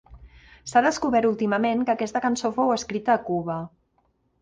S'ha 0.71 0.81
descobert 0.85 1.29
últimament 1.33 1.85
que 1.89 1.95
aquesta 1.97 2.25
cançó 2.27 2.53
fou 2.59 2.77
escrita 2.81 3.19
a 3.19 3.23
Cuba. 3.33 3.63